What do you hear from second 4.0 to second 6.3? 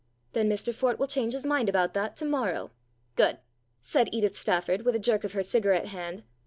Edith Stafford, with a jerk of her cigarette hand.